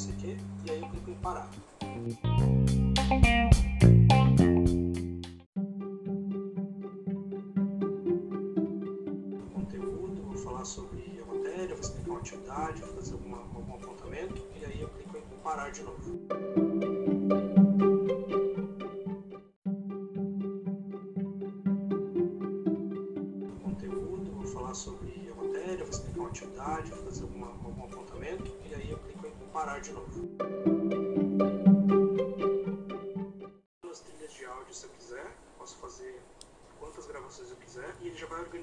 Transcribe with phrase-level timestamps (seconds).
[0.00, 0.36] sei o quê.
[0.64, 1.50] E aí eu clico em parar.
[9.52, 14.46] conteúdo, vou falar sobre a matéria, vou explicar uma atividade, vou fazer alguma, algum apontamento
[14.56, 16.20] e aí eu clico em parar de novo.
[23.62, 27.79] Conteúdo, vou falar sobre a matéria, vou explicar uma atividade, vou fazer alguma, algum
[29.60, 30.36] parar de novo.
[33.90, 36.22] As trilhas de áudio se eu quiser, posso fazer
[36.78, 38.60] quantas gravações eu quiser e ele já vai organizando